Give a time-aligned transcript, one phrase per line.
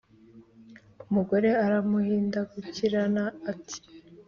[1.09, 3.77] umugore aramuhindukirana ati